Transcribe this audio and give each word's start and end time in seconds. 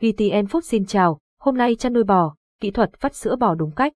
VTN 0.00 0.44
Food 0.46 0.60
xin 0.60 0.84
chào, 0.86 1.18
hôm 1.40 1.56
nay 1.56 1.76
chăn 1.76 1.92
nuôi 1.92 2.04
bò, 2.04 2.34
kỹ 2.60 2.70
thuật 2.70 2.90
vắt 3.00 3.14
sữa 3.14 3.36
bò 3.36 3.54
đúng 3.54 3.70
cách. 3.70 3.92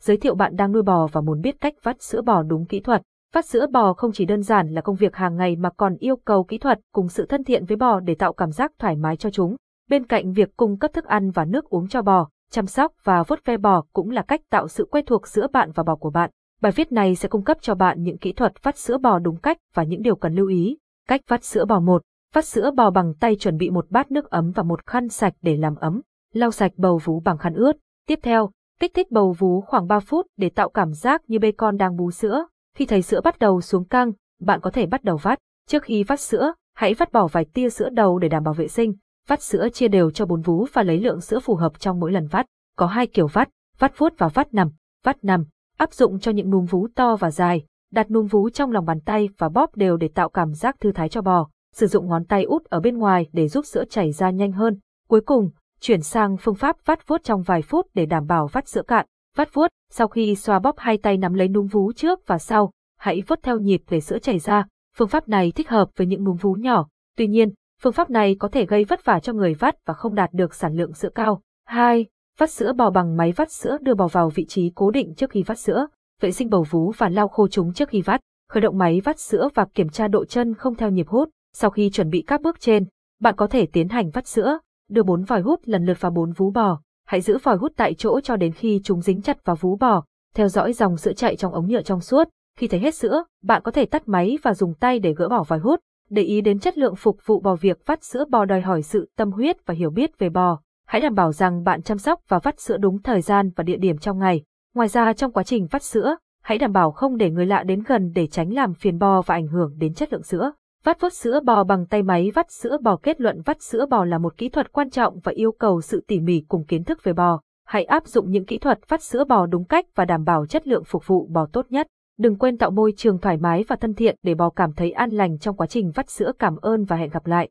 Giới 0.00 0.16
thiệu 0.16 0.34
bạn 0.34 0.56
đang 0.56 0.72
nuôi 0.72 0.82
bò 0.82 1.06
và 1.06 1.20
muốn 1.20 1.40
biết 1.40 1.60
cách 1.60 1.74
vắt 1.82 2.02
sữa 2.02 2.22
bò 2.22 2.42
đúng 2.42 2.66
kỹ 2.66 2.80
thuật. 2.80 3.02
Vắt 3.34 3.46
sữa 3.46 3.66
bò 3.66 3.92
không 3.92 4.12
chỉ 4.12 4.24
đơn 4.24 4.42
giản 4.42 4.68
là 4.68 4.80
công 4.80 4.96
việc 4.96 5.16
hàng 5.16 5.36
ngày 5.36 5.56
mà 5.56 5.70
còn 5.76 5.96
yêu 5.96 6.16
cầu 6.16 6.44
kỹ 6.44 6.58
thuật 6.58 6.80
cùng 6.92 7.08
sự 7.08 7.26
thân 7.26 7.44
thiện 7.44 7.64
với 7.64 7.76
bò 7.76 8.00
để 8.00 8.14
tạo 8.14 8.32
cảm 8.32 8.50
giác 8.50 8.72
thoải 8.78 8.96
mái 8.96 9.16
cho 9.16 9.30
chúng. 9.30 9.56
Bên 9.90 10.06
cạnh 10.06 10.32
việc 10.32 10.56
cung 10.56 10.78
cấp 10.78 10.92
thức 10.92 11.04
ăn 11.04 11.30
và 11.30 11.44
nước 11.44 11.64
uống 11.68 11.88
cho 11.88 12.02
bò, 12.02 12.28
chăm 12.50 12.66
sóc 12.66 12.92
và 13.04 13.22
vuốt 13.22 13.44
ve 13.44 13.56
bò 13.56 13.82
cũng 13.92 14.10
là 14.10 14.22
cách 14.22 14.40
tạo 14.50 14.68
sự 14.68 14.88
quen 14.90 15.04
thuộc 15.06 15.28
giữa 15.28 15.46
bạn 15.52 15.70
và 15.74 15.82
bò 15.82 15.96
của 15.96 16.10
bạn. 16.10 16.30
Bài 16.60 16.72
viết 16.72 16.92
này 16.92 17.14
sẽ 17.14 17.28
cung 17.28 17.44
cấp 17.44 17.58
cho 17.60 17.74
bạn 17.74 18.02
những 18.02 18.18
kỹ 18.18 18.32
thuật 18.32 18.52
vắt 18.62 18.78
sữa 18.78 18.98
bò 18.98 19.18
đúng 19.18 19.36
cách 19.36 19.58
và 19.74 19.82
những 19.82 20.02
điều 20.02 20.16
cần 20.16 20.34
lưu 20.34 20.48
ý. 20.48 20.78
Cách 21.08 21.20
vắt 21.28 21.44
sữa 21.44 21.64
bò 21.64 21.80
1. 21.80 22.02
Vắt 22.32 22.44
sữa 22.44 22.70
bò 22.76 22.90
bằng 22.90 23.14
tay 23.14 23.36
chuẩn 23.36 23.56
bị 23.56 23.70
một 23.70 23.90
bát 23.90 24.10
nước 24.10 24.30
ấm 24.30 24.50
và 24.50 24.62
một 24.62 24.86
khăn 24.86 25.08
sạch 25.08 25.34
để 25.42 25.56
làm 25.56 25.74
ấm. 25.74 26.00
Lau 26.32 26.50
sạch 26.50 26.72
bầu 26.76 27.00
vú 27.04 27.20
bằng 27.20 27.38
khăn 27.38 27.54
ướt. 27.54 27.76
Tiếp 28.06 28.18
theo, 28.22 28.50
kích 28.80 28.94
thích 28.94 29.10
bầu 29.10 29.32
vú 29.38 29.60
khoảng 29.60 29.86
3 29.86 30.00
phút 30.00 30.26
để 30.36 30.48
tạo 30.48 30.68
cảm 30.68 30.92
giác 30.92 31.22
như 31.26 31.38
bê 31.38 31.52
con 31.52 31.76
đang 31.76 31.96
bú 31.96 32.10
sữa. 32.10 32.46
Khi 32.76 32.86
thấy 32.86 33.02
sữa 33.02 33.20
bắt 33.20 33.38
đầu 33.38 33.60
xuống 33.60 33.84
căng, 33.84 34.12
bạn 34.40 34.60
có 34.60 34.70
thể 34.70 34.86
bắt 34.86 35.04
đầu 35.04 35.16
vắt. 35.16 35.38
Trước 35.68 35.82
khi 35.82 36.04
vắt 36.04 36.20
sữa, 36.20 36.52
hãy 36.74 36.94
vắt 36.94 37.12
bỏ 37.12 37.26
vài 37.26 37.44
tia 37.44 37.70
sữa 37.70 37.88
đầu 37.88 38.18
để 38.18 38.28
đảm 38.28 38.44
bảo 38.44 38.54
vệ 38.54 38.68
sinh. 38.68 38.94
Vắt 39.28 39.42
sữa 39.42 39.68
chia 39.72 39.88
đều 39.88 40.10
cho 40.10 40.26
bốn 40.26 40.42
vú 40.42 40.66
và 40.72 40.82
lấy 40.82 41.00
lượng 41.00 41.20
sữa 41.20 41.40
phù 41.40 41.54
hợp 41.54 41.80
trong 41.80 42.00
mỗi 42.00 42.12
lần 42.12 42.26
vắt. 42.26 42.46
Có 42.76 42.86
hai 42.86 43.06
kiểu 43.06 43.26
vắt, 43.26 43.48
vắt 43.78 43.98
vuốt 43.98 44.12
và 44.18 44.28
vắt 44.28 44.54
nằm. 44.54 44.70
Vắt 45.04 45.24
nằm, 45.24 45.44
áp 45.78 45.92
dụng 45.92 46.20
cho 46.20 46.30
những 46.30 46.50
núm 46.50 46.64
vú 46.64 46.88
to 46.94 47.16
và 47.16 47.30
dài. 47.30 47.64
Đặt 47.92 48.10
núm 48.10 48.26
vú 48.26 48.50
trong 48.50 48.72
lòng 48.72 48.84
bàn 48.84 49.00
tay 49.00 49.28
và 49.38 49.48
bóp 49.48 49.76
đều 49.76 49.96
để 49.96 50.08
tạo 50.08 50.28
cảm 50.28 50.54
giác 50.54 50.80
thư 50.80 50.92
thái 50.92 51.08
cho 51.08 51.22
bò. 51.22 51.48
Sử 51.72 51.86
dụng 51.86 52.08
ngón 52.08 52.24
tay 52.24 52.44
út 52.44 52.64
ở 52.64 52.80
bên 52.80 52.98
ngoài 52.98 53.26
để 53.32 53.48
giúp 53.48 53.66
sữa 53.66 53.84
chảy 53.90 54.12
ra 54.12 54.30
nhanh 54.30 54.52
hơn. 54.52 54.78
Cuối 55.08 55.20
cùng, 55.20 55.50
chuyển 55.80 56.02
sang 56.02 56.36
phương 56.36 56.54
pháp 56.54 56.76
vắt 56.84 57.08
vuốt 57.08 57.24
trong 57.24 57.42
vài 57.42 57.62
phút 57.62 57.86
để 57.94 58.06
đảm 58.06 58.26
bảo 58.26 58.46
vắt 58.46 58.68
sữa 58.68 58.82
cạn. 58.82 59.06
Vắt 59.36 59.54
vuốt, 59.54 59.68
sau 59.90 60.08
khi 60.08 60.34
xoa 60.34 60.58
bóp 60.58 60.74
hai 60.78 60.98
tay 60.98 61.16
nắm 61.16 61.34
lấy 61.34 61.48
núm 61.48 61.66
vú 61.66 61.92
trước 61.92 62.26
và 62.26 62.38
sau, 62.38 62.72
hãy 62.98 63.22
vuốt 63.26 63.38
theo 63.42 63.58
nhịp 63.58 63.82
để 63.90 64.00
sữa 64.00 64.18
chảy 64.18 64.38
ra. 64.38 64.66
Phương 64.96 65.08
pháp 65.08 65.28
này 65.28 65.52
thích 65.52 65.68
hợp 65.68 65.88
với 65.96 66.06
những 66.06 66.24
núm 66.24 66.36
vú 66.36 66.52
nhỏ. 66.52 66.88
Tuy 67.16 67.26
nhiên, 67.26 67.52
phương 67.82 67.92
pháp 67.92 68.10
này 68.10 68.36
có 68.38 68.48
thể 68.48 68.66
gây 68.66 68.84
vất 68.84 69.04
vả 69.04 69.20
cho 69.20 69.32
người 69.32 69.54
vắt 69.54 69.86
và 69.86 69.94
không 69.94 70.14
đạt 70.14 70.32
được 70.32 70.54
sản 70.54 70.74
lượng 70.74 70.94
sữa 70.94 71.10
cao. 71.14 71.42
2. 71.66 72.06
Vắt 72.38 72.50
sữa 72.50 72.72
bò 72.72 72.90
bằng 72.90 73.16
máy 73.16 73.32
vắt 73.32 73.52
sữa 73.52 73.78
đưa 73.80 73.94
bò 73.94 74.08
vào 74.08 74.30
vị 74.30 74.44
trí 74.48 74.72
cố 74.74 74.90
định 74.90 75.14
trước 75.14 75.30
khi 75.30 75.42
vắt 75.42 75.58
sữa. 75.58 75.86
Vệ 76.20 76.32
sinh 76.32 76.50
bầu 76.50 76.66
vú 76.70 76.92
và 76.98 77.08
lau 77.08 77.28
khô 77.28 77.48
chúng 77.48 77.72
trước 77.72 77.88
khi 77.88 78.02
vắt. 78.02 78.20
Khởi 78.48 78.60
động 78.60 78.78
máy 78.78 79.00
vắt 79.04 79.20
sữa 79.20 79.48
và 79.54 79.66
kiểm 79.74 79.88
tra 79.88 80.08
độ 80.08 80.24
chân 80.24 80.54
không 80.54 80.74
theo 80.74 80.90
nhịp 80.90 81.08
hút. 81.08 81.28
Sau 81.52 81.70
khi 81.70 81.90
chuẩn 81.90 82.10
bị 82.10 82.24
các 82.26 82.42
bước 82.42 82.60
trên, 82.60 82.86
bạn 83.20 83.36
có 83.36 83.46
thể 83.46 83.66
tiến 83.66 83.88
hành 83.88 84.10
vắt 84.10 84.26
sữa, 84.26 84.58
đưa 84.90 85.02
bốn 85.02 85.24
vòi 85.24 85.40
hút 85.40 85.60
lần 85.64 85.84
lượt 85.84 86.00
vào 86.00 86.12
bốn 86.12 86.32
vú 86.32 86.50
bò. 86.50 86.80
Hãy 87.06 87.20
giữ 87.20 87.38
vòi 87.42 87.56
hút 87.56 87.72
tại 87.76 87.94
chỗ 87.94 88.20
cho 88.20 88.36
đến 88.36 88.52
khi 88.52 88.80
chúng 88.84 89.00
dính 89.00 89.22
chặt 89.22 89.44
vào 89.44 89.56
vú 89.56 89.76
bò, 89.76 90.04
theo 90.34 90.48
dõi 90.48 90.72
dòng 90.72 90.96
sữa 90.96 91.12
chạy 91.12 91.36
trong 91.36 91.52
ống 91.52 91.68
nhựa 91.68 91.82
trong 91.82 92.00
suốt. 92.00 92.28
Khi 92.58 92.68
thấy 92.68 92.80
hết 92.80 92.94
sữa, 92.94 93.24
bạn 93.42 93.62
có 93.62 93.70
thể 93.70 93.86
tắt 93.86 94.02
máy 94.08 94.38
và 94.42 94.54
dùng 94.54 94.74
tay 94.74 94.98
để 94.98 95.14
gỡ 95.14 95.28
bỏ 95.28 95.42
vòi 95.42 95.58
hút. 95.58 95.80
Để 96.10 96.22
ý 96.22 96.40
đến 96.40 96.58
chất 96.58 96.78
lượng 96.78 96.96
phục 96.96 97.18
vụ 97.24 97.40
bò 97.40 97.54
việc 97.54 97.86
vắt 97.86 98.04
sữa 98.04 98.24
bò 98.30 98.44
đòi 98.44 98.60
hỏi 98.60 98.82
sự 98.82 99.10
tâm 99.16 99.32
huyết 99.32 99.66
và 99.66 99.74
hiểu 99.74 99.90
biết 99.90 100.18
về 100.18 100.28
bò. 100.28 100.60
Hãy 100.86 101.00
đảm 101.00 101.14
bảo 101.14 101.32
rằng 101.32 101.64
bạn 101.64 101.82
chăm 101.82 101.98
sóc 101.98 102.20
và 102.28 102.38
vắt 102.38 102.60
sữa 102.60 102.76
đúng 102.76 103.02
thời 103.02 103.20
gian 103.20 103.50
và 103.56 103.64
địa 103.64 103.76
điểm 103.76 103.98
trong 103.98 104.18
ngày. 104.18 104.42
Ngoài 104.74 104.88
ra 104.88 105.12
trong 105.12 105.32
quá 105.32 105.42
trình 105.42 105.66
vắt 105.70 105.82
sữa, 105.82 106.16
hãy 106.42 106.58
đảm 106.58 106.72
bảo 106.72 106.90
không 106.90 107.16
để 107.16 107.30
người 107.30 107.46
lạ 107.46 107.62
đến 107.62 107.82
gần 107.86 108.12
để 108.14 108.26
tránh 108.26 108.52
làm 108.52 108.74
phiền 108.74 108.98
bò 108.98 109.22
và 109.22 109.34
ảnh 109.34 109.46
hưởng 109.46 109.74
đến 109.78 109.94
chất 109.94 110.12
lượng 110.12 110.22
sữa. 110.22 110.52
Vắt 110.84 111.00
vốt 111.00 111.12
sữa 111.12 111.40
bò 111.44 111.64
bằng 111.64 111.86
tay 111.86 112.02
máy, 112.02 112.30
vắt 112.34 112.50
sữa 112.50 112.76
bò 112.82 112.96
kết 112.96 113.20
luận 113.20 113.42
vắt 113.44 113.62
sữa 113.62 113.86
bò 113.90 114.04
là 114.04 114.18
một 114.18 114.36
kỹ 114.36 114.48
thuật 114.48 114.72
quan 114.72 114.90
trọng 114.90 115.20
và 115.20 115.32
yêu 115.32 115.52
cầu 115.52 115.80
sự 115.80 116.04
tỉ 116.06 116.20
mỉ 116.20 116.44
cùng 116.48 116.64
kiến 116.64 116.84
thức 116.84 117.04
về 117.04 117.12
bò. 117.12 117.40
Hãy 117.66 117.84
áp 117.84 118.06
dụng 118.06 118.30
những 118.30 118.44
kỹ 118.44 118.58
thuật 118.58 118.78
vắt 118.88 119.02
sữa 119.02 119.24
bò 119.24 119.46
đúng 119.46 119.64
cách 119.64 119.86
và 119.94 120.04
đảm 120.04 120.24
bảo 120.24 120.46
chất 120.46 120.68
lượng 120.68 120.84
phục 120.84 121.06
vụ 121.06 121.26
bò 121.30 121.46
tốt 121.52 121.66
nhất. 121.70 121.86
Đừng 122.18 122.36
quên 122.36 122.58
tạo 122.58 122.70
môi 122.70 122.92
trường 122.96 123.18
thoải 123.18 123.36
mái 123.36 123.64
và 123.68 123.76
thân 123.76 123.94
thiện 123.94 124.16
để 124.22 124.34
bò 124.34 124.50
cảm 124.50 124.72
thấy 124.72 124.90
an 124.90 125.10
lành 125.10 125.38
trong 125.38 125.56
quá 125.56 125.66
trình 125.66 125.90
vắt 125.94 126.10
sữa. 126.10 126.32
Cảm 126.38 126.56
ơn 126.56 126.84
và 126.84 126.96
hẹn 126.96 127.10
gặp 127.10 127.26
lại. 127.26 127.48